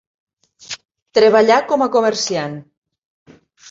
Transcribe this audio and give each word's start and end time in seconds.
Treballà 1.19 1.59
com 1.71 1.87
a 1.89 1.91
comerciant. 1.99 2.61